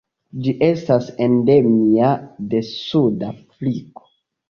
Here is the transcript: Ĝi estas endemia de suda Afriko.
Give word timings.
Ĝi 0.45 0.53
estas 0.67 1.09
endemia 1.27 2.09
de 2.55 2.65
suda 2.73 3.33
Afriko. 3.39 4.13